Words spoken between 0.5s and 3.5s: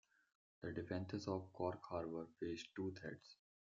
The defenses of Cork Harbour faced two threats.